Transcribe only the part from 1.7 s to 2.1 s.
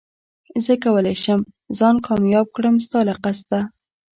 ځان